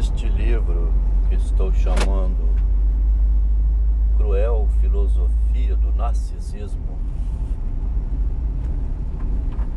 Neste 0.00 0.30
livro 0.30 0.90
que 1.28 1.34
estou 1.34 1.70
chamando 1.74 2.48
Cruel 4.16 4.66
Filosofia 4.80 5.76
do 5.76 5.92
Narcisismo, 5.92 6.96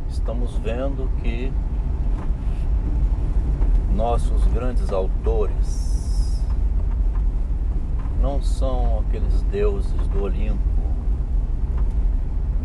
estamos 0.07 0.55
vendo 0.59 1.09
que 1.21 1.51
nossos 3.94 4.46
grandes 4.46 4.94
autores 4.94 6.42
não 8.21 8.42
são 8.42 8.99
aqueles 9.05 9.42
deuses 9.51 10.08
do 10.08 10.24
Olimpo 10.24 10.58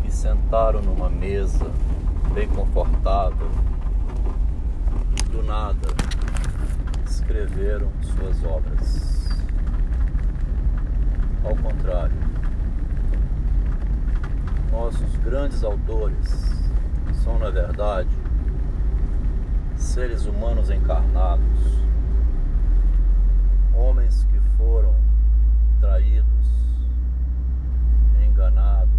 que 0.01 0.09
sentaram 0.09 0.81
numa 0.81 1.09
mesa 1.09 1.69
bem 2.33 2.47
confortável 2.47 3.49
do 5.29 5.43
nada 5.43 6.08
escreveram 7.29 7.91
suas 8.01 8.43
obras. 8.43 9.29
Ao 11.43 11.55
contrário, 11.55 12.15
nossos 14.71 15.15
grandes 15.17 15.63
autores 15.63 16.27
são, 17.23 17.37
na 17.37 17.51
verdade, 17.51 18.09
seres 19.75 20.25
humanos 20.25 20.71
encarnados, 20.71 21.83
homens 23.75 24.23
que 24.23 24.39
foram 24.57 24.95
traídos, 25.79 26.25
enganados, 28.25 28.89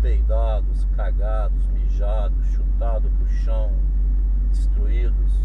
peidados, 0.00 0.86
cagados, 0.96 1.66
mijados, 1.68 2.46
chutados 2.46 3.12
para 3.12 3.24
o 3.24 3.28
chão, 3.28 3.72
destruídos, 4.50 5.44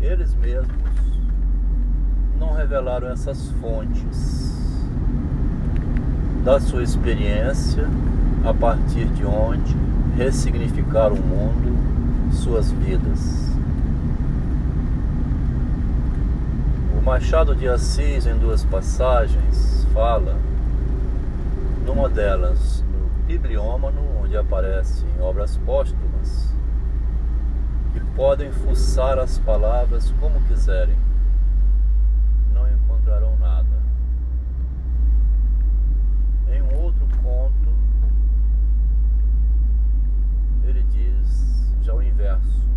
eles 0.11 0.35
mesmos 0.35 0.67
não 2.37 2.53
revelaram 2.53 3.07
essas 3.09 3.49
fontes 3.61 4.51
da 6.43 6.59
sua 6.59 6.83
experiência, 6.83 7.87
a 8.43 8.53
partir 8.53 9.05
de 9.05 9.23
onde 9.23 9.75
ressignificaram 10.17 11.15
o 11.15 11.21
mundo, 11.21 12.33
suas 12.33 12.71
vidas. 12.71 13.55
O 16.97 17.01
Machado 17.01 17.55
de 17.55 17.69
Assis, 17.69 18.25
em 18.25 18.35
duas 18.37 18.65
passagens, 18.65 19.87
fala, 19.93 20.35
numa 21.85 22.09
delas, 22.09 22.83
no 22.91 23.25
Bibliômano, 23.27 24.01
onde 24.21 24.35
aparecem 24.35 25.07
obras 25.21 25.57
que 25.65 26.00
podem 28.21 28.51
fuçar 28.51 29.17
as 29.17 29.39
palavras 29.39 30.13
como 30.19 30.39
quiserem, 30.41 30.95
não 32.53 32.71
encontrarão 32.71 33.35
nada. 33.39 33.81
Em 36.47 36.61
um 36.61 36.83
outro 36.83 37.03
conto, 37.23 37.69
ele 40.65 40.85
diz 40.91 41.73
já 41.81 41.95
o 41.95 42.03
inverso, 42.03 42.69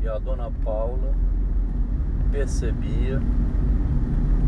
que 0.00 0.06
a 0.06 0.16
dona 0.20 0.52
Paula 0.64 1.12
percebia 2.30 3.20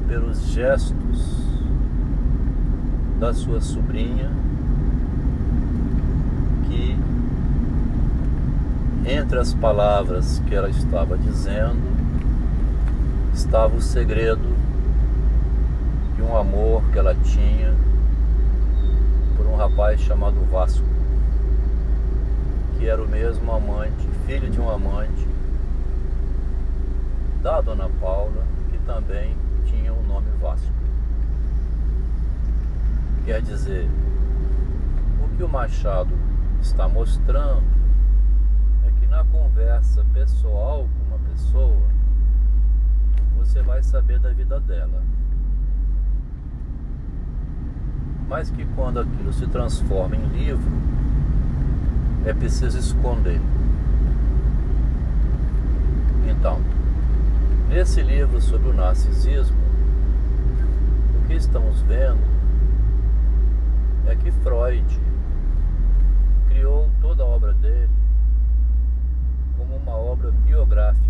pelos 0.06 0.46
gestos 0.46 1.60
da 3.18 3.34
sua 3.34 3.60
sobrinha 3.60 4.30
que 6.68 6.96
entre 9.06 9.38
as 9.38 9.54
palavras 9.54 10.42
que 10.48 10.54
ela 10.54 10.68
estava 10.68 11.16
dizendo 11.16 11.96
estava 13.32 13.76
o 13.76 13.80
segredo 13.80 14.56
de 16.16 16.22
um 16.22 16.36
amor 16.36 16.82
que 16.90 16.98
ela 16.98 17.14
tinha 17.14 17.72
por 19.36 19.46
um 19.46 19.54
rapaz 19.54 20.00
chamado 20.00 20.40
Vasco, 20.50 20.84
que 22.76 22.88
era 22.88 23.00
o 23.00 23.06
mesmo 23.06 23.52
amante, 23.52 24.08
filho 24.26 24.50
de 24.50 24.60
um 24.60 24.68
amante 24.68 25.28
da 27.44 27.60
dona 27.60 27.88
Paula, 28.00 28.44
que 28.70 28.78
também 28.78 29.36
tinha 29.66 29.92
o 29.92 30.02
nome 30.02 30.26
Vasco. 30.40 30.72
Quer 33.24 33.40
dizer, 33.40 33.88
o 35.22 35.36
que 35.36 35.44
o 35.44 35.48
Machado 35.48 36.12
está 36.60 36.88
mostrando 36.88 37.75
na 39.16 39.24
conversa 39.24 40.04
pessoal 40.12 40.86
com 40.86 41.14
uma 41.14 41.18
pessoa, 41.30 41.88
você 43.38 43.62
vai 43.62 43.82
saber 43.82 44.18
da 44.18 44.30
vida 44.30 44.60
dela. 44.60 45.02
Mas 48.28 48.50
que 48.50 48.66
quando 48.74 49.00
aquilo 49.00 49.32
se 49.32 49.46
transforma 49.46 50.16
em 50.16 50.26
livro, 50.26 50.70
é 52.26 52.34
preciso 52.34 52.78
esconder. 52.78 53.40
Então, 56.28 56.60
nesse 57.70 58.02
livro 58.02 58.38
sobre 58.42 58.68
o 58.68 58.74
narcisismo, 58.74 59.56
o 61.18 61.26
que 61.26 61.32
estamos 61.32 61.80
vendo 61.82 62.20
é 64.08 64.14
que 64.14 64.30
Freud 64.30 65.00
criou 66.50 66.90
toda 67.00 67.22
a 67.22 67.26
obra 67.26 67.54
dele 67.54 67.95
uma 69.86 69.96
obra 69.96 70.32
biográfica. 70.44 71.06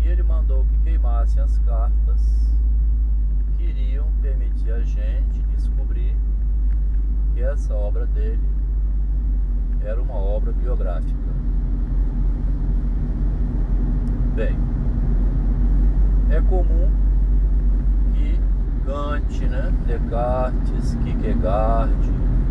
E 0.00 0.06
ele 0.06 0.22
mandou 0.22 0.64
que 0.64 0.78
queimassem 0.84 1.42
as 1.42 1.58
cartas 1.58 2.56
que 3.56 3.64
iriam 3.64 4.06
permitir 4.22 4.70
a 4.72 4.80
gente 4.80 5.42
descobrir 5.54 6.14
que 7.32 7.42
essa 7.42 7.74
obra 7.74 8.06
dele 8.06 8.48
era 9.82 10.00
uma 10.00 10.14
obra 10.14 10.52
biográfica. 10.52 11.34
Bem, 14.36 14.56
é 16.30 16.40
comum 16.42 16.90
que 18.14 18.40
Kant, 18.86 19.46
né, 19.46 19.72
Descartes, 19.86 20.94
Kierkegaard, 21.02 21.92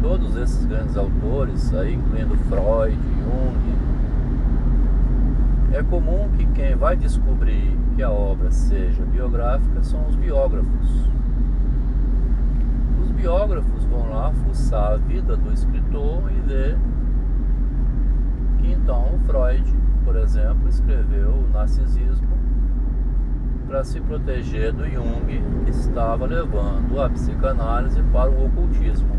todos 0.02 0.36
esses 0.36 0.66
grandes 0.66 0.98
autores, 0.98 1.74
aí 1.74 1.94
incluindo 1.94 2.36
Freud, 2.50 2.94
Jung, 2.94 3.83
é 5.74 5.82
comum 5.82 6.30
que 6.38 6.46
quem 6.46 6.76
vai 6.76 6.96
descobrir 6.96 7.76
que 7.96 8.04
a 8.04 8.12
obra 8.12 8.52
seja 8.52 9.04
biográfica 9.06 9.82
são 9.82 10.06
os 10.06 10.16
biógrafos. 10.16 11.10
Os 13.02 13.10
biógrafos 13.10 13.84
vão 13.86 14.08
lá 14.12 14.32
fuçar 14.32 14.94
a 14.94 14.98
vida 14.98 15.36
do 15.36 15.52
escritor 15.52 16.32
e 16.32 16.40
ver 16.48 16.78
que 18.60 18.72
então 18.72 19.20
Freud, 19.26 19.74
por 20.06 20.16
exemplo, 20.16 20.70
escreveu 20.70 21.32
o 21.32 21.50
narcisismo 21.52 22.38
para 23.68 23.84
se 23.84 24.00
proteger 24.00 24.72
do 24.74 24.88
Jung, 24.88 25.42
que 25.66 25.72
estava 25.72 26.28
levando 26.28 27.02
a 27.02 27.10
psicanálise 27.10 28.00
para 28.12 28.30
o 28.30 28.46
ocultismo. 28.46 29.16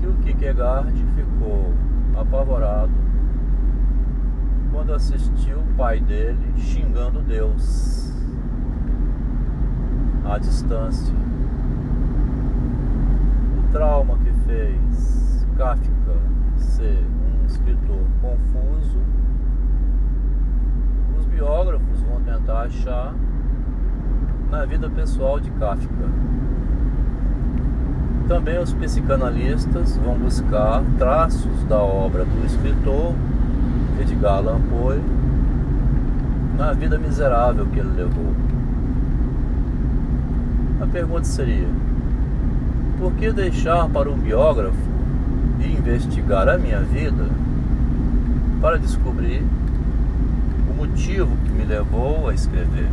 Que 0.00 0.08
o 0.08 0.14
Kierkegaard 0.16 0.92
ficou 1.14 1.72
apavorado 2.16 3.07
quando 4.78 4.94
assistiu 4.94 5.58
o 5.58 5.74
pai 5.76 5.98
dele 5.98 6.54
xingando 6.56 7.20
Deus 7.20 8.12
à 10.24 10.38
distância. 10.38 11.12
O 13.58 13.72
trauma 13.72 14.16
que 14.18 14.30
fez 14.46 15.44
Kafka 15.56 16.16
ser 16.58 17.04
um 17.04 17.44
escritor 17.44 18.06
confuso 18.22 19.00
biógrafos 21.28 22.00
vão 22.02 22.20
tentar 22.20 22.62
achar 22.62 23.14
na 24.50 24.64
vida 24.64 24.88
pessoal 24.90 25.38
de 25.38 25.50
Kafka. 25.52 26.08
Também 28.28 28.58
os 28.58 28.72
psicanalistas 28.74 29.96
vão 29.96 30.16
buscar 30.18 30.82
traços 30.98 31.64
da 31.64 31.78
obra 31.78 32.24
do 32.24 32.46
escritor 32.46 33.14
Edgar 34.00 34.38
Allan 34.38 34.60
Poe 34.62 35.00
na 36.56 36.72
vida 36.72 36.98
miserável 36.98 37.66
que 37.66 37.78
ele 37.78 37.94
levou. 37.96 38.32
A 40.80 40.86
pergunta 40.86 41.24
seria: 41.24 41.68
por 42.98 43.12
que 43.14 43.32
deixar 43.32 43.88
para 43.88 44.10
um 44.10 44.16
biógrafo 44.16 44.76
investigar 45.66 46.48
a 46.48 46.58
minha 46.58 46.80
vida 46.80 47.26
para 48.60 48.78
descobrir 48.78 49.42
motivo 50.78 51.36
que 51.44 51.50
me 51.50 51.64
levou 51.64 52.28
a 52.28 52.34
escrever. 52.34 52.88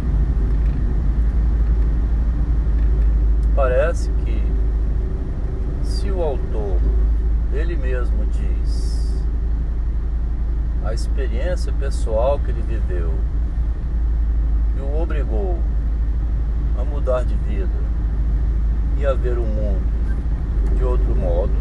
Parece 3.56 4.10
que 4.26 4.44
se 5.84 6.10
o 6.10 6.20
mesmo 7.76 8.26
diz, 8.26 8.95
a 10.86 10.94
experiência 10.94 11.74
pessoal 11.74 12.40
que 12.40 12.52
ele 12.52 12.62
viveu, 12.62 13.12
que 14.76 14.82
o 14.82 15.02
obrigou 15.02 15.60
a 16.80 16.84
mudar 16.84 17.24
de 17.24 17.34
vida 17.36 17.68
e 18.96 19.04
a 19.04 19.14
ver 19.14 19.40
o 19.40 19.44
mundo 19.44 19.84
de 20.78 20.84
outro 20.84 21.16
modo, 21.16 21.54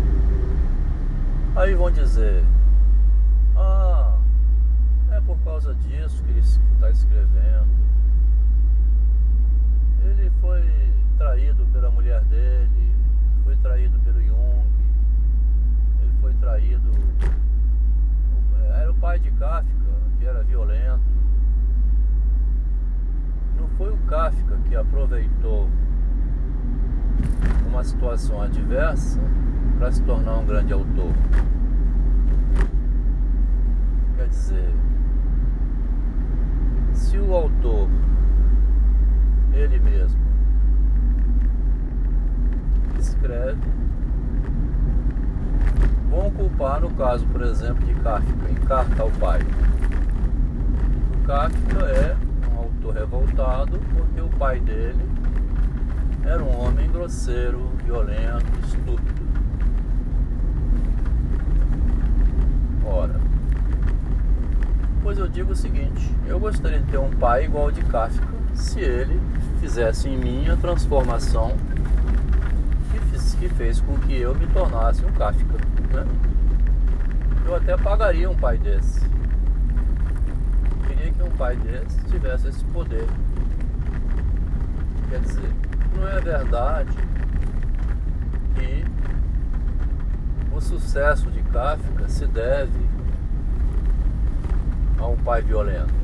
aí 1.56 1.74
vão 1.74 1.90
dizer: 1.90 2.44
Ah, 3.56 4.18
é 5.10 5.20
por 5.22 5.38
causa 5.38 5.74
disso 5.74 6.22
que 6.22 6.30
ele 6.30 6.40
está 6.40 6.90
escrevendo. 6.90 7.72
Ele 10.04 10.30
foi 10.42 10.62
traído 11.16 11.64
pela 11.72 11.90
mulher 11.90 12.22
dele, 12.24 12.92
foi 13.42 13.56
traído 13.56 13.98
pelo 14.00 14.20
Jung, 14.20 14.66
ele 16.02 16.12
foi 16.20 16.34
traído. 16.34 16.92
Era 18.72 18.90
o 18.90 18.94
pai 18.94 19.18
de 19.18 19.30
Kafka, 19.32 19.68
que 20.18 20.26
era 20.26 20.42
violento 20.42 21.14
não 23.64 23.68
foi 23.78 23.90
o 23.90 23.96
Kafka 24.06 24.58
que 24.68 24.76
aproveitou 24.76 25.68
uma 27.66 27.82
situação 27.82 28.42
adversa 28.42 29.20
para 29.78 29.90
se 29.90 30.02
tornar 30.02 30.38
um 30.38 30.46
grande 30.46 30.72
autor. 30.72 31.12
Quer 34.16 34.28
dizer, 34.28 34.74
se 36.92 37.18
o 37.18 37.34
autor, 37.34 37.88
ele 39.52 39.78
mesmo, 39.78 40.20
escreve, 42.98 43.60
vão 46.10 46.30
culpar 46.30 46.80
no 46.80 46.90
caso, 47.04 47.26
por 47.26 47.42
exemplo, 47.42 47.84
de 47.84 47.92
Kafka, 47.96 48.50
em 48.50 48.54
Carta 48.66 49.02
ao 49.02 49.10
Pai. 49.10 49.40
O 51.12 51.26
Kafka 51.26 51.84
é 51.84 52.16
revoltado 52.94 53.78
porque 53.94 54.20
o 54.20 54.28
pai 54.38 54.58
dele 54.60 55.04
era 56.24 56.42
um 56.42 56.64
homem 56.64 56.90
grosseiro, 56.90 57.72
violento, 57.84 58.46
estúpido. 58.64 59.22
Ora, 62.86 63.20
pois 65.02 65.18
eu 65.18 65.28
digo 65.28 65.52
o 65.52 65.56
seguinte: 65.56 66.10
eu 66.26 66.40
gostaria 66.40 66.78
de 66.78 66.90
ter 66.90 66.98
um 66.98 67.10
pai 67.10 67.44
igual 67.44 67.70
de 67.70 67.82
Kafka 67.82 68.26
se 68.54 68.80
ele 68.80 69.20
fizesse 69.60 70.08
em 70.08 70.16
mim 70.16 70.48
a 70.48 70.56
transformação 70.56 71.52
que, 72.90 72.98
fiz, 73.10 73.34
que 73.34 73.48
fez 73.50 73.80
com 73.80 73.98
que 73.98 74.18
eu 74.18 74.34
me 74.34 74.46
tornasse 74.46 75.04
um 75.04 75.12
Kafka. 75.12 75.58
Né? 75.92 76.33
Eu 77.44 77.56
até 77.56 77.76
pagaria 77.76 78.30
um 78.30 78.36
pai 78.36 78.58
desse 78.58 79.00
que 81.16 81.22
um 81.22 81.30
pai 81.30 81.56
desse 81.56 81.98
tivesse 82.06 82.48
esse 82.48 82.64
poder. 82.66 83.06
Quer 85.08 85.20
dizer, 85.20 85.50
não 85.96 86.08
é 86.08 86.20
verdade 86.20 86.96
que 88.54 88.84
o 90.54 90.60
sucesso 90.60 91.30
de 91.30 91.42
Kafka 91.44 92.08
se 92.08 92.26
deve 92.26 92.80
a 94.98 95.06
um 95.06 95.16
pai 95.16 95.42
violento. 95.42 95.94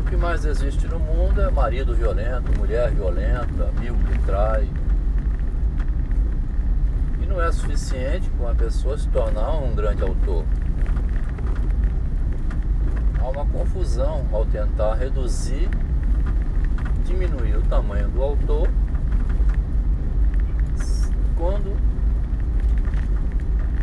O 0.00 0.04
que 0.08 0.16
mais 0.16 0.44
existe 0.44 0.86
no 0.86 1.00
mundo 1.00 1.40
é 1.40 1.50
marido 1.50 1.94
violento, 1.94 2.56
mulher 2.58 2.90
violenta, 2.92 3.70
amigo 3.76 3.96
que 4.04 4.18
trai. 4.20 4.68
Não 7.28 7.42
é 7.42 7.52
suficiente 7.52 8.30
para 8.30 8.46
uma 8.46 8.54
pessoa 8.54 8.96
se 8.96 9.08
tornar 9.08 9.56
um 9.58 9.74
grande 9.74 10.02
autor 10.02 10.44
há 13.26 13.28
uma 13.28 13.46
confusão 13.46 14.24
ao 14.32 14.46
tentar 14.46 14.94
reduzir, 14.94 15.68
diminuir 17.04 17.56
o 17.56 17.62
tamanho 17.62 18.08
do 18.08 18.22
autor 18.22 18.68
quando 21.36 21.76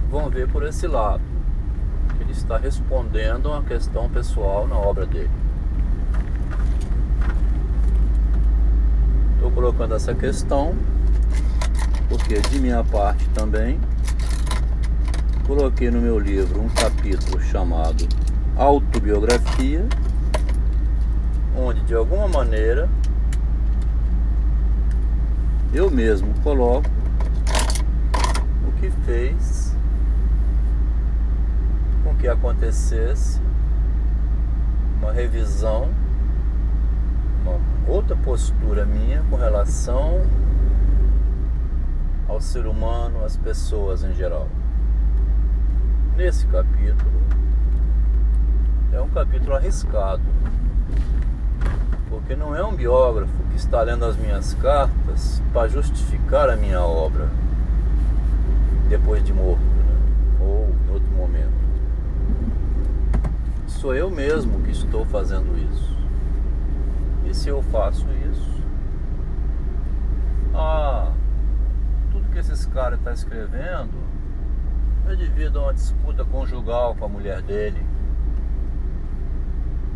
vão 0.10 0.30
ver 0.30 0.50
por 0.50 0.64
esse 0.64 0.88
lado 0.88 1.22
que 2.16 2.24
ele 2.24 2.32
está 2.32 2.58
respondendo 2.58 3.50
a 3.50 3.60
uma 3.60 3.64
questão 3.64 4.10
pessoal 4.10 4.66
na 4.68 4.76
obra 4.76 5.06
dele. 5.06 5.30
Estou 9.36 9.52
colocando 9.52 9.94
essa 9.94 10.16
questão 10.16 10.76
porque 12.10 12.40
de 12.40 12.60
minha 12.60 12.84
parte 12.84 13.28
também 13.30 13.80
coloquei 15.46 15.92
no 15.92 16.02
meu 16.02 16.18
livro 16.18 16.62
um 16.62 16.70
capítulo 16.70 17.42
chamado 17.42 18.08
autobiografia, 18.56 19.86
onde 21.58 21.82
de 21.82 21.94
alguma 21.94 22.28
maneira 22.28 22.90
eu 25.74 25.90
mesmo 25.90 26.34
coloco 26.44 26.90
o 28.68 28.72
que 28.80 28.90
fez 29.06 29.76
com 32.04 32.16
que 32.16 32.28
acontecesse 32.28 33.42
uma 35.02 35.12
revisão, 35.12 35.90
uma 37.42 37.60
outra 37.88 38.16
postura 38.16 38.86
minha 38.86 39.24
com 39.30 39.36
relação 39.36 40.22
ao 42.34 42.42
ser 42.42 42.66
humano, 42.66 43.24
às 43.24 43.38
pessoas 43.38 44.04
em 44.04 44.12
geral. 44.14 44.48
Nesse 46.18 46.48
capítulo, 46.48 47.12
é 48.92 49.00
um 49.00 49.10
capítulo 49.10 49.56
arriscado. 49.56 50.24
Porque 52.10 52.36
não 52.36 52.56
é 52.56 52.64
um 52.64 52.76
biógrafo 52.76 53.34
que 53.52 53.56
está 53.56 53.82
lendo 53.84 54.06
as 54.06 54.18
minhas 54.18 54.54
cartas 54.56 55.42
para 55.52 55.68
justificar 55.68 56.50
a 56.50 56.56
minha 56.56 56.82
obra 56.82 57.30
depois 58.90 59.24
de 59.24 59.34
morto, 59.34 59.62
né? 59.62 60.42
ou 60.42 60.70
em 60.88 60.94
outro 60.94 61.12
momento. 61.12 61.54
Sou 63.68 63.94
eu 63.94 64.10
mesmo 64.10 64.62
que 64.62 64.72
estou 64.72 65.06
fazendo 65.06 65.56
isso. 65.72 65.96
E 67.26 67.34
se 67.34 67.50
eu 67.50 67.62
faço 67.64 68.06
isso, 68.32 68.64
ah, 70.54 71.12
que 72.34 72.40
esses 72.40 72.66
caras 72.66 72.98
estão 73.00 73.14
tá 73.14 73.18
escrevendo 73.18 73.94
é 75.08 75.16
devido 75.16 75.60
a 75.60 75.64
uma 75.64 75.74
disputa 75.74 76.26
conjugal 76.26 76.96
com 76.96 77.06
a 77.06 77.10
mulher 77.10 77.42
dele 77.42 77.94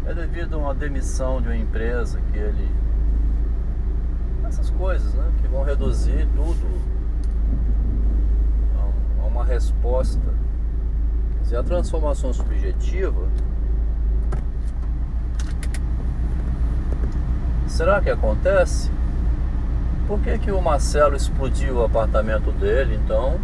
é 0.07 0.13
devido 0.13 0.53
a 0.53 0.57
uma 0.57 0.73
demissão 0.73 1.41
de 1.41 1.49
uma 1.49 1.57
empresa 1.57 2.21
que 2.31 2.37
ele. 2.37 2.71
Essas 4.45 4.69
coisas, 4.69 5.13
né? 5.13 5.29
Que 5.41 5.47
vão 5.49 5.63
reduzir 5.63 6.25
tudo 6.33 6.81
a 9.21 9.25
uma 9.25 9.43
resposta. 9.43 10.33
Quer 11.35 11.43
dizer, 11.43 11.57
a 11.57 11.63
transformação 11.63 12.31
subjetiva. 12.31 13.27
Será 17.67 17.99
que 17.99 18.09
acontece? 18.09 18.89
Por 20.07 20.19
que, 20.19 20.37
que 20.37 20.51
o 20.51 20.61
Marcelo 20.61 21.15
explodiu 21.15 21.75
o 21.75 21.83
apartamento 21.83 22.51
dele 22.51 22.99
então? 23.03 23.39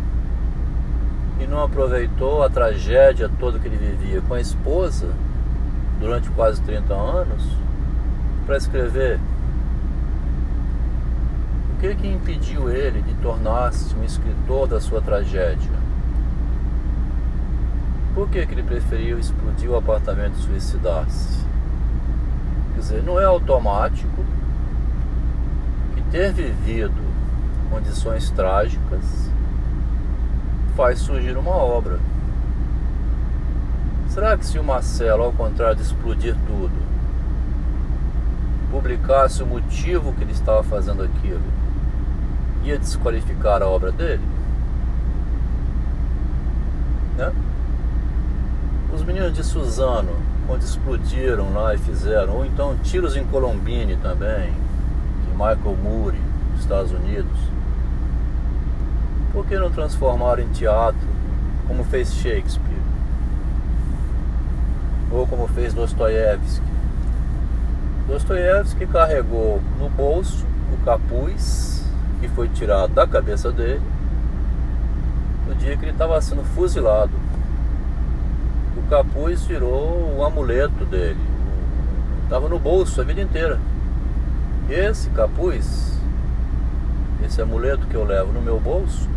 E 1.39 1.46
não 1.46 1.62
aproveitou 1.62 2.41
a 2.41 2.50
tragédia 2.50 3.29
toda 3.39 3.60
que 3.60 3.67
ele 3.67 3.77
vivia 3.77 4.22
com 4.22 4.34
a 4.34 4.39
esposa? 4.39 5.10
durante 6.03 6.29
quase 6.32 6.62
30 6.62 6.93
anos 6.93 7.43
para 8.46 8.58
escrever. 8.58 9.20
O 11.72 11.79
que 11.79 11.96
que 11.96 12.08
impediu 12.08 12.70
ele 12.70 13.01
de 13.01 13.13
tornar-se 13.15 13.96
um 13.96 14.03
escritor 14.03 14.67
da 14.67 14.82
sua 14.82 15.01
tragédia? 15.01 15.72
Por 18.13 18.29
que, 18.29 18.46
que 18.46 18.53
ele 18.53 18.63
preferiu 18.63 19.17
explodir 19.17 19.70
o 19.70 19.75
apartamento 19.75 20.38
e 20.38 20.41
suicidar-se? 20.41 21.43
Quer 22.74 22.79
dizer, 22.79 23.03
não 23.03 23.20
é 23.20 23.25
automático 23.25 24.24
ter 26.13 26.32
vivido 26.32 26.93
condições 27.72 28.29
trágicas 28.29 29.32
faz 30.75 31.00
surgir 31.00 31.36
uma 31.36 31.55
obra. 31.55 32.00
Será 34.10 34.38
que 34.38 34.46
se 34.46 34.60
o 34.60 34.63
Marcelo, 34.63 35.24
ao 35.24 35.34
contrário 35.34 35.75
de 35.75 35.82
explodir 35.82 36.36
tudo, 36.46 36.72
publicasse 38.70 39.41
o 39.41 39.48
motivo 39.48 40.13
que 40.13 40.24
ele 40.24 40.34
estava 40.34 40.62
fazendo 40.62 41.01
aquilo, 41.01 41.41
ia 42.63 42.77
desqualificar 42.77 43.63
a 43.63 43.67
obra 43.67 43.91
dele? 43.91 44.22
Né? 47.17 47.34
Os 48.93 49.01
meninos 49.01 49.34
de 49.34 49.43
Suzano, 49.43 50.15
quando 50.46 50.62
explodiram 50.62 51.51
lá 51.55 51.74
e 51.74 51.79
fizeram, 51.79 52.36
ou 52.36 52.46
então 52.46 52.77
tiros 52.84 53.15
em 53.15 53.25
Colombine 53.25 53.96
também, 53.96 54.53
Michael 55.34 55.78
Moore, 55.84 56.22
dos 56.52 56.62
Estados 56.62 56.92
Unidos, 56.92 57.38
por 59.32 59.46
que 59.46 59.58
não 59.58 59.72
transformaram 59.72 60.44
em 60.44 60.50
teatro 60.50 61.08
como 61.68 61.84
fez 61.84 62.13
Shakespeare, 62.13 62.82
ou 65.12 65.28
como 65.28 65.48
fez 65.48 65.74
Dostoiévski. 65.74 66.66
Dostoiévski 68.08 68.86
carregou 68.86 69.62
no 69.80 69.90
bolso 69.90 70.46
o 70.74 70.86
capuz 70.86 71.84
que 72.20 72.28
foi 72.30 72.48
tirado 72.50 72.94
da 72.94 73.08
cabeça 73.08 73.52
dele 73.52 73.82
no 75.48 75.56
dia 75.56 75.75
que 75.78 75.86
ele 75.86 75.92
estava 75.92 76.20
sendo 76.22 76.44
fuzilado. 76.44 77.12
O 78.78 78.90
capuz 78.90 79.44
virou 79.44 80.16
o 80.18 80.24
amuleto 80.24 80.86
dele. 80.86 81.20
Estava 82.24 82.50
no 82.50 82.60
bolso 82.60 83.00
a 83.02 83.04
vida 83.04 83.22
inteira. 83.22 83.60
Esse 84.70 85.10
capuz, 85.10 86.00
esse 87.25 87.41
amuleto 87.41 87.86
que 87.88 87.96
eu 87.96 88.03
levo 88.03 88.32
no 88.32 88.41
meu 88.41 88.60
bolso, 88.60 89.10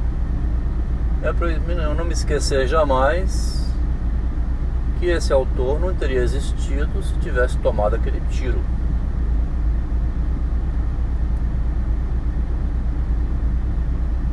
é 1.23 1.33
para 1.33 1.51
eu 1.51 1.95
não 1.95 2.05
me 2.05 2.13
esquecer 2.13 2.67
jamais 2.67 3.65
que 4.99 5.07
esse 5.07 5.33
autor 5.33 5.79
não 5.79 5.95
teria 5.95 6.21
existido 6.21 7.03
se 7.03 7.15
tivesse 7.21 7.57
tomado 7.59 7.97
aquele 7.97 8.21
tiro. 8.31 8.61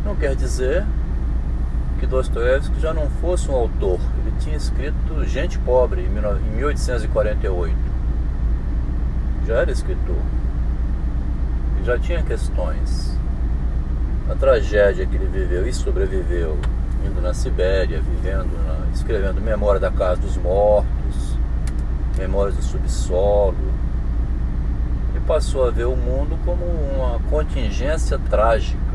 Não 0.06 0.16
quer 0.16 0.36
dizer 0.36 0.86
que 2.00 2.06
Dostoiévski 2.06 2.80
já 2.80 2.94
não 2.94 3.10
fosse 3.10 3.50
um 3.50 3.56
autor. 3.56 4.00
Ele 4.20 4.34
tinha 4.40 4.56
escrito 4.56 5.26
Gente 5.26 5.58
Pobre 5.60 6.02
em 6.02 6.10
1848. 6.10 7.76
Já 9.48 9.56
era 9.56 9.72
escritor. 9.72 10.18
Já 11.86 12.00
tinha 12.00 12.24
questões. 12.24 13.18
A 14.30 14.36
tragédia 14.36 15.06
que 15.06 15.16
ele 15.16 15.28
viveu 15.28 15.68
e 15.68 15.74
sobreviveu, 15.74 16.58
indo 17.06 17.22
na 17.22 17.34
Sibéria, 17.34 18.02
vivendo, 18.02 18.52
na, 18.66 18.92
escrevendo 18.94 19.42
Memória 19.42 19.80
da 19.80 19.92
Casa 19.92 20.22
dos 20.22 20.38
Mortos, 20.38 21.38
Memórias 22.18 22.56
do 22.56 22.64
Subsolo. 22.64 23.56
Ele 25.12 25.24
passou 25.28 25.68
a 25.68 25.72
ver 25.72 25.86
o 25.86 25.96
mundo 25.96 26.40
como 26.46 26.66
uma 26.66 27.20
contingência 27.30 28.18
trágica 28.18 28.94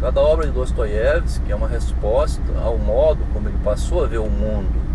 Cada 0.00 0.20
obra 0.20 0.46
de 0.46 0.52
Dostoiévski 0.52 1.50
é 1.50 1.56
uma 1.56 1.66
resposta 1.66 2.42
ao 2.62 2.76
modo 2.76 3.24
como 3.32 3.48
ele 3.48 3.58
passou 3.64 4.04
a 4.04 4.06
ver 4.06 4.18
o 4.18 4.28
mundo. 4.28 4.85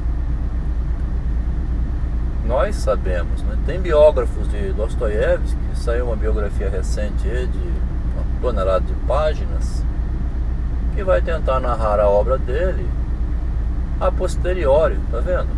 Nós 2.46 2.76
sabemos, 2.76 3.42
né? 3.44 3.58
tem 3.66 3.80
biógrafos 3.80 4.50
de 4.50 4.74
Dostoiévski, 4.74 5.58
saiu 5.76 6.08
uma 6.08 6.16
biografia 6.16 6.70
recente 6.70 7.24
de 7.24 7.72
uma 8.14 8.42
tonelada 8.42 8.86
de 8.86 8.94
páginas, 9.08 9.84
que 10.96 11.04
vai 11.04 11.22
tentar 11.22 11.60
narrar 11.60 12.00
a 12.00 12.10
obra 12.10 12.38
dele 12.38 12.88
a 14.00 14.12
posteriori, 14.12 15.00
tá 15.12 15.20
vendo? 15.20 15.50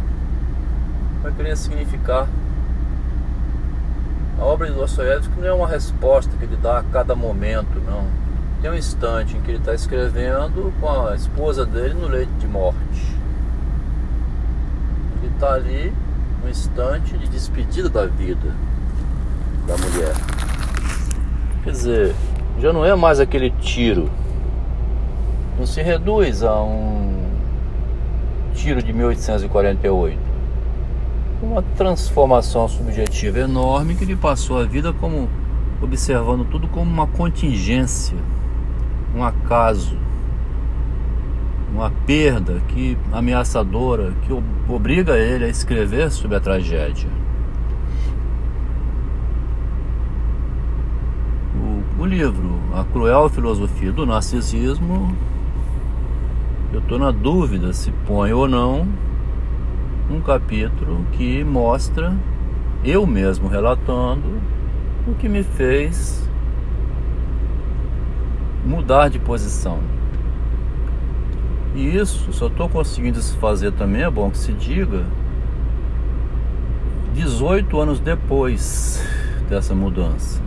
Vai 1.21 1.31
querer 1.31 1.55
significar. 1.55 2.27
A 4.39 4.43
obra 4.43 4.67
de 4.67 4.73
Dostoiévski 4.73 5.39
não 5.39 5.47
é 5.47 5.53
uma 5.53 5.67
resposta 5.67 6.35
que 6.37 6.43
ele 6.43 6.57
dá 6.57 6.79
a 6.79 6.83
cada 6.83 7.15
momento, 7.15 7.79
não 7.85 8.23
tem 8.63 8.71
um 8.71 8.75
instante 8.75 9.35
em 9.35 9.41
que 9.41 9.51
ele 9.51 9.57
está 9.57 9.73
escrevendo 9.73 10.73
com 10.79 11.07
a 11.07 11.13
esposa 11.15 11.65
dele 11.65 11.95
no 11.95 12.07
leito 12.07 12.31
de 12.39 12.47
morte. 12.47 13.17
Ele 15.21 15.33
está 15.33 15.53
ali 15.55 15.93
no 16.43 16.49
instante 16.49 17.17
de 17.17 17.27
despedida 17.27 17.89
da 17.89 18.05
vida 18.05 18.53
da 19.65 19.77
mulher. 19.77 20.13
Quer 21.63 21.71
dizer, 21.71 22.15
já 22.59 22.73
não 22.73 22.85
é 22.85 22.93
mais 22.95 23.19
aquele 23.19 23.49
tiro. 23.49 24.09
Não 25.57 25.65
se 25.65 25.81
reduz 25.81 26.43
a 26.43 26.61
um 26.61 27.23
tiro 28.53 28.83
de 28.83 28.91
1848. 28.91 30.19
Uma 31.41 31.61
transformação 31.75 32.67
subjetiva 32.67 33.39
enorme 33.39 33.95
que 33.95 34.03
ele 34.03 34.15
passou 34.15 34.59
a 34.59 34.65
vida 34.65 34.93
como 34.93 35.29
observando 35.81 36.45
tudo 36.49 36.67
como 36.67 36.89
uma 36.89 37.07
contingência 37.07 38.17
um 39.15 39.23
acaso, 39.23 39.95
uma 41.73 41.89
perda 42.05 42.61
que 42.67 42.95
ameaçadora 43.11 44.13
que 44.21 44.71
obriga 44.71 45.17
ele 45.17 45.45
a 45.45 45.49
escrever 45.49 46.11
sobre 46.11 46.37
a 46.37 46.39
tragédia. 46.39 47.09
O, 51.99 52.03
o 52.03 52.05
livro 52.05 52.59
A 52.75 52.83
Cruel 52.83 53.27
Filosofia 53.27 53.91
do 53.91 54.05
Narcisismo, 54.05 55.17
eu 56.71 56.79
estou 56.79 56.99
na 56.99 57.09
dúvida 57.09 57.73
se 57.73 57.91
põe 58.05 58.31
ou 58.31 58.47
não 58.47 58.87
um 60.11 60.21
capítulo 60.21 61.03
que 61.13 61.43
mostra 61.43 62.15
eu 62.85 63.07
mesmo 63.07 63.47
relatando 63.47 64.39
o 65.07 65.15
que 65.15 65.27
me 65.27 65.41
fez 65.41 66.29
mudar 68.63 69.09
de 69.09 69.17
posição. 69.17 69.92
E 71.75 71.97
isso 71.97 72.31
só 72.31 72.47
estou 72.47 72.69
conseguindo 72.69 73.19
se 73.21 73.35
fazer 73.37 73.71
também, 73.71 74.03
é 74.03 74.09
bom 74.09 74.29
que 74.29 74.37
se 74.37 74.53
diga, 74.53 75.03
18 77.13 77.79
anos 77.79 77.99
depois 77.99 79.03
dessa 79.49 79.73
mudança, 79.73 80.41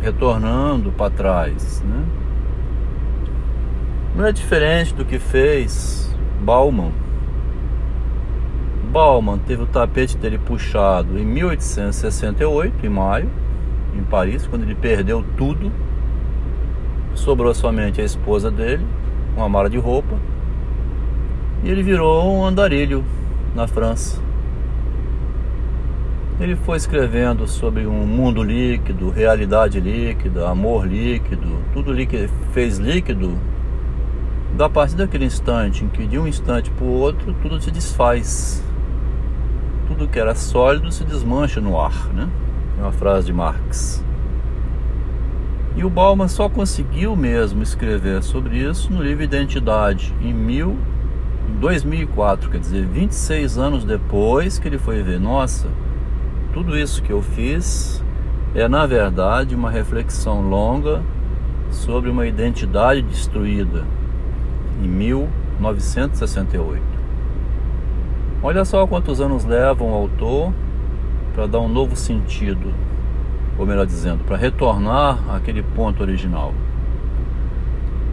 retornando 0.00 0.92
para 0.92 1.10
trás. 1.10 1.82
Né? 1.82 2.04
Não 4.14 4.26
é 4.26 4.32
diferente 4.32 4.94
do 4.94 5.04
que 5.04 5.18
fez 5.18 6.14
Bauman. 6.40 6.92
Bauman 8.92 9.38
teve 9.38 9.62
o 9.62 9.66
tapete 9.66 10.16
dele 10.16 10.38
puxado 10.38 11.18
em 11.18 11.24
1868, 11.24 12.86
em 12.86 12.88
maio, 12.88 13.28
em 13.96 14.04
Paris, 14.04 14.46
quando 14.46 14.62
ele 14.62 14.76
perdeu 14.76 15.24
tudo 15.36 15.72
sobrou 17.14 17.54
somente 17.54 18.00
a 18.00 18.04
esposa 18.04 18.50
dele, 18.50 18.84
uma 19.36 19.48
mala 19.48 19.68
de 19.68 19.78
roupa, 19.78 20.16
e 21.62 21.70
ele 21.70 21.82
virou 21.82 22.30
um 22.30 22.44
andarilho 22.44 23.04
na 23.54 23.66
França. 23.66 24.22
Ele 26.40 26.56
foi 26.56 26.76
escrevendo 26.76 27.46
sobre 27.46 27.86
um 27.86 28.06
mundo 28.06 28.42
líquido, 28.42 29.08
realidade 29.08 29.78
líquida, 29.80 30.48
amor 30.48 30.86
líquido, 30.86 31.58
tudo 31.72 31.92
líquido, 31.92 32.28
fez 32.52 32.78
líquido. 32.78 33.38
Da 34.56 34.68
partir 34.68 34.96
daquele 34.96 35.24
instante 35.24 35.84
em 35.84 35.88
que 35.88 36.06
de 36.06 36.18
um 36.18 36.26
instante 36.26 36.70
para 36.70 36.84
o 36.84 36.90
outro 36.90 37.34
tudo 37.40 37.60
se 37.60 37.70
desfaz. 37.70 38.62
Tudo 39.86 40.08
que 40.08 40.18
era 40.18 40.34
sólido 40.34 40.90
se 40.90 41.04
desmancha 41.04 41.60
no 41.60 41.80
ar, 41.80 42.08
né? 42.12 42.28
É 42.78 42.82
uma 42.82 42.92
frase 42.92 43.26
de 43.26 43.32
Marx. 43.32 44.04
E 45.76 45.84
o 45.84 45.90
Bauman 45.90 46.28
só 46.28 46.48
conseguiu 46.48 47.16
mesmo 47.16 47.60
escrever 47.62 48.22
sobre 48.22 48.58
isso 48.58 48.92
no 48.92 49.02
livro 49.02 49.24
Identidade, 49.24 50.14
em, 50.22 50.32
mil, 50.32 50.78
em 51.50 51.58
2004, 51.58 52.48
quer 52.48 52.60
dizer, 52.60 52.86
26 52.86 53.58
anos 53.58 53.84
depois 53.84 54.56
que 54.56 54.68
ele 54.68 54.78
foi 54.78 55.02
ver, 55.02 55.18
nossa, 55.18 55.66
tudo 56.52 56.78
isso 56.78 57.02
que 57.02 57.10
eu 57.10 57.20
fiz 57.20 58.00
é 58.54 58.68
na 58.68 58.86
verdade 58.86 59.56
uma 59.56 59.68
reflexão 59.68 60.48
longa 60.48 61.02
sobre 61.70 62.08
uma 62.08 62.24
identidade 62.24 63.02
destruída 63.02 63.84
em 64.80 64.86
1968. 64.86 66.80
Olha 68.40 68.64
só 68.64 68.86
quantos 68.86 69.20
anos 69.20 69.44
leva 69.44 69.82
um 69.82 69.92
autor 69.92 70.52
para 71.34 71.48
dar 71.48 71.58
um 71.58 71.68
novo 71.68 71.96
sentido 71.96 72.72
ou 73.58 73.66
melhor 73.66 73.86
dizendo, 73.86 74.24
para 74.24 74.36
retornar 74.36 75.18
àquele 75.34 75.62
ponto 75.62 76.02
original. 76.02 76.52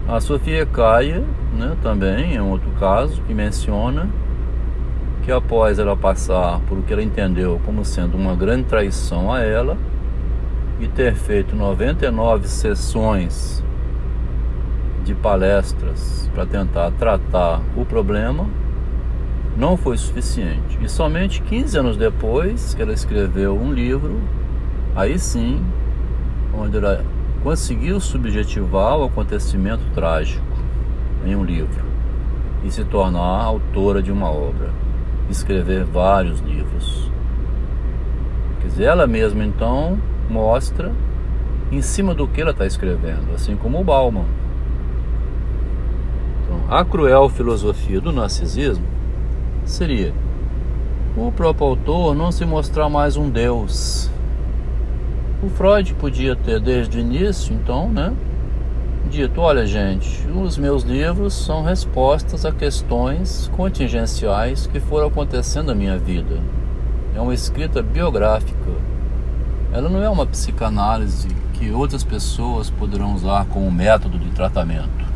A 0.07 0.19
Sofia 0.19 0.65
Caia, 0.65 1.23
né, 1.57 1.75
também 1.81 2.35
é 2.35 2.41
um 2.41 2.49
outro 2.49 2.69
caso 2.79 3.21
que 3.23 3.33
menciona 3.33 4.09
que 5.23 5.31
após 5.31 5.79
ela 5.79 5.95
passar 5.95 6.59
por 6.61 6.79
o 6.79 6.81
que 6.81 6.91
ela 6.91 7.03
entendeu 7.03 7.61
como 7.65 7.85
sendo 7.85 8.17
uma 8.17 8.35
grande 8.35 8.63
traição 8.63 9.31
a 9.31 9.39
ela 9.41 9.77
e 10.79 10.87
ter 10.87 11.13
feito 11.13 11.55
99 11.55 12.47
sessões 12.47 13.63
de 15.03 15.13
palestras 15.13 16.29
para 16.33 16.45
tentar 16.45 16.91
tratar 16.91 17.61
o 17.75 17.85
problema, 17.85 18.47
não 19.55 19.77
foi 19.77 19.97
suficiente. 19.97 20.77
E 20.81 20.89
somente 20.89 21.41
15 21.41 21.77
anos 21.77 21.97
depois 21.97 22.73
que 22.73 22.81
ela 22.81 22.93
escreveu 22.93 23.55
um 23.55 23.71
livro 23.71 24.19
Aí 24.95 25.17
sim, 25.17 25.63
onde 26.53 26.77
ela 26.77 27.03
conseguiu 27.43 27.99
subjetivar 27.99 28.97
o 28.97 29.05
acontecimento 29.05 29.83
trágico 29.95 30.45
em 31.25 31.35
um 31.35 31.43
livro 31.43 31.83
e 32.63 32.71
se 32.71 32.83
tornar 32.83 33.43
autora 33.43 34.03
de 34.03 34.11
uma 34.11 34.29
obra, 34.29 34.69
escrever 35.29 35.85
vários 35.85 36.39
livros. 36.41 37.09
Quer 38.59 38.67
dizer, 38.67 38.83
ela 38.83 39.07
mesma 39.07 39.43
então 39.43 39.97
mostra 40.29 40.91
em 41.71 41.81
cima 41.81 42.13
do 42.13 42.27
que 42.27 42.41
ela 42.41 42.51
está 42.51 42.65
escrevendo, 42.65 43.33
assim 43.33 43.55
como 43.55 43.79
o 43.79 43.83
Bauman. 43.83 44.25
Então, 46.43 46.77
A 46.77 46.83
cruel 46.83 47.29
filosofia 47.29 48.01
do 48.01 48.11
narcisismo 48.11 48.85
seria 49.63 50.13
o 51.15 51.31
próprio 51.31 51.67
autor 51.67 52.13
não 52.13 52.31
se 52.31 52.45
mostrar 52.45 52.89
mais 52.89 53.17
um 53.17 53.29
Deus. 53.29 54.11
O 55.43 55.49
Freud 55.49 55.95
podia 55.95 56.35
ter 56.35 56.59
desde 56.59 56.99
o 56.99 57.01
início, 57.01 57.51
então, 57.51 57.89
né? 57.89 58.13
Dito, 59.09 59.41
olha 59.41 59.65
gente, 59.65 60.27
os 60.27 60.55
meus 60.55 60.83
livros 60.83 61.33
são 61.33 61.63
respostas 61.63 62.45
a 62.45 62.51
questões 62.51 63.49
contingenciais 63.57 64.67
que 64.67 64.79
foram 64.79 65.07
acontecendo 65.07 65.67
na 65.67 65.75
minha 65.75 65.97
vida. 65.97 66.39
É 67.15 67.19
uma 67.19 67.33
escrita 67.33 67.81
biográfica. 67.81 68.71
Ela 69.73 69.89
não 69.89 70.03
é 70.03 70.09
uma 70.09 70.27
psicanálise 70.27 71.29
que 71.53 71.71
outras 71.71 72.03
pessoas 72.03 72.69
poderão 72.69 73.15
usar 73.15 73.45
como 73.45 73.71
método 73.71 74.19
de 74.19 74.29
tratamento. 74.29 75.09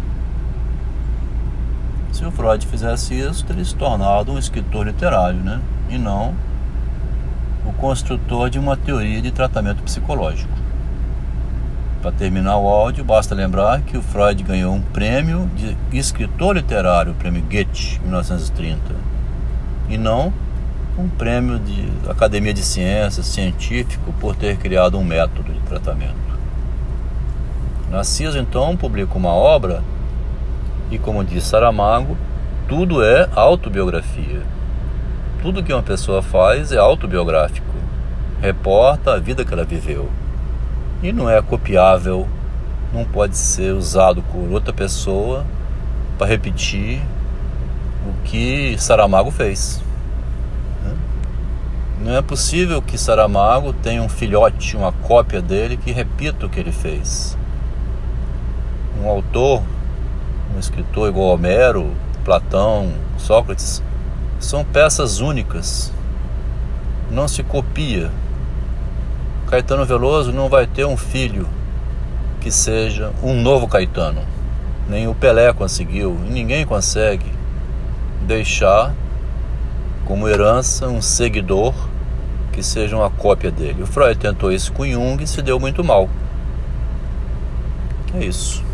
Se 2.11 2.25
o 2.25 2.31
Freud 2.31 2.65
fizesse 2.65 3.13
isso, 3.13 3.45
teria 3.45 3.63
se 3.63 3.75
tornado 3.75 4.31
um 4.31 4.39
escritor 4.39 4.87
literário, 4.87 5.39
né? 5.39 5.61
E 5.87 5.99
não 5.99 6.33
o 7.65 7.73
construtor 7.73 8.49
de 8.49 8.59
uma 8.59 8.77
teoria 8.77 9.21
de 9.21 9.31
tratamento 9.31 9.83
psicológico. 9.83 10.53
Para 12.01 12.11
terminar 12.11 12.57
o 12.57 12.67
áudio, 12.67 13.03
basta 13.03 13.33
lembrar 13.33 13.81
que 13.81 13.97
o 13.97 14.01
Freud 14.01 14.43
ganhou 14.43 14.75
um 14.75 14.81
prêmio 14.81 15.49
de 15.55 15.75
escritor 15.97 16.55
literário, 16.55 17.13
o 17.13 17.15
prêmio 17.15 17.41
Goethe, 17.41 17.97
em 17.97 18.03
1930, 18.03 18.79
e 19.89 19.97
não 19.97 20.31
um 20.97 21.09
prêmio 21.09 21.59
de 21.59 21.91
Academia 22.07 22.53
de 22.53 22.63
Ciências, 22.63 23.25
científico, 23.25 24.13
por 24.19 24.35
ter 24.35 24.57
criado 24.57 24.97
um 24.97 25.03
método 25.03 25.51
de 25.51 25.59
tratamento. 25.61 26.13
Narciso 27.89 28.37
então 28.37 28.77
publica 28.77 29.17
uma 29.17 29.33
obra 29.33 29.83
e, 30.91 30.97
como 30.97 31.23
diz 31.23 31.43
Saramago, 31.43 32.17
tudo 32.67 33.03
é 33.03 33.29
autobiografia. 33.35 34.41
Tudo 35.45 35.61
que 35.61 35.71
uma 35.71 35.83
pessoa 35.83 36.23
faz 36.23 36.71
é 36.71 36.77
autobiográfico, 36.79 37.71
reporta 38.41 39.13
a 39.13 39.19
vida 39.19 39.45
que 39.45 39.53
ela 39.53 39.63
viveu 39.63 40.09
e 41.03 41.13
não 41.13 41.29
é 41.29 41.39
copiável, 41.39 42.27
não 42.91 43.05
pode 43.05 43.37
ser 43.37 43.71
usado 43.71 44.23
por 44.23 44.51
outra 44.51 44.73
pessoa 44.73 45.45
para 46.17 46.25
repetir 46.25 46.99
o 48.07 48.23
que 48.23 48.75
Saramago 48.79 49.29
fez. 49.29 49.83
Né? 50.83 50.95
Não 52.01 52.15
é 52.15 52.23
possível 52.23 52.81
que 52.81 52.97
Saramago 52.97 53.71
tenha 53.71 54.01
um 54.01 54.09
filhote, 54.09 54.75
uma 54.75 54.93
cópia 54.93 55.43
dele 55.43 55.77
que 55.77 55.91
repita 55.91 56.47
o 56.47 56.49
que 56.49 56.59
ele 56.59 56.71
fez. 56.71 57.37
Um 58.99 59.07
autor, 59.07 59.61
um 60.55 60.59
escritor 60.59 61.07
igual 61.07 61.35
Homero, 61.35 61.91
Platão, 62.23 62.91
Sócrates, 63.19 63.83
são 64.45 64.63
peças 64.63 65.19
únicas. 65.19 65.91
Não 67.09 67.27
se 67.27 67.43
copia. 67.43 68.11
Caetano 69.47 69.85
Veloso 69.85 70.31
não 70.31 70.49
vai 70.49 70.67
ter 70.67 70.85
um 70.85 70.95
filho 70.95 71.47
que 72.39 72.51
seja 72.51 73.11
um 73.23 73.41
novo 73.41 73.67
Caetano. 73.67 74.21
Nem 74.87 75.07
o 75.07 75.15
Pelé 75.15 75.51
conseguiu, 75.51 76.19
e 76.27 76.31
ninguém 76.31 76.65
consegue 76.65 77.25
deixar 78.21 78.93
como 80.05 80.29
herança 80.29 80.87
um 80.87 81.01
seguidor 81.01 81.73
que 82.51 82.61
seja 82.61 82.95
uma 82.95 83.09
cópia 83.09 83.49
dele. 83.49 83.81
O 83.81 83.87
Freud 83.87 84.17
tentou 84.17 84.51
isso 84.51 84.71
com 84.71 84.85
Jung 84.85 85.21
e 85.23 85.27
se 85.27 85.41
deu 85.41 85.59
muito 85.59 85.83
mal. 85.83 86.07
É 88.13 88.23
isso. 88.23 88.64